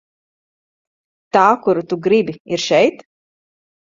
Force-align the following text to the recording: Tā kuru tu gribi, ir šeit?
Tā 1.37 1.43
kuru 1.67 1.85
tu 1.91 1.99
gribi, 2.07 2.35
ir 2.57 2.63
šeit? 2.65 3.07